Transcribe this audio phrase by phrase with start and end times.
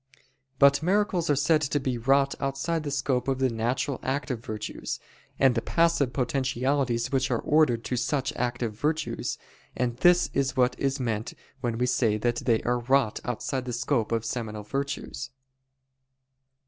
[0.57, 4.99] But miracles are said to be wrought outside the scope of the natural active virtues,
[5.37, 9.37] and the passive potentialities which are ordered to such active virtues,
[9.77, 13.73] and this is what is meant when we say that they are wrought outside the
[13.73, 15.29] scope of seminal virtues.